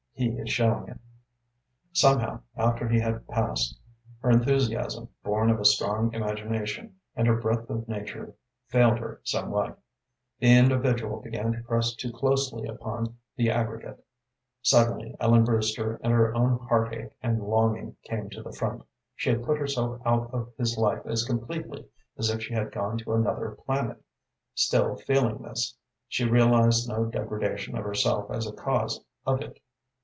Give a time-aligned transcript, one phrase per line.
[0.13, 0.99] He is showing it."
[1.93, 3.79] Somehow, after he had passed,
[4.19, 8.35] her enthusiasm, born of a strong imagination, and her breadth of nature
[8.67, 9.79] failed her somewhat.
[10.37, 14.05] The individual began to press too closely upon the aggregate.
[14.61, 18.83] Suddenly Ellen Brewster and her own heartache and longing came to the front.
[19.15, 21.87] She had put herself out of his life as completely
[22.19, 23.99] as if she had gone to another planet.
[24.53, 25.75] Still, feeling this,
[26.07, 29.57] she realized no degradation of herself as a cause of it.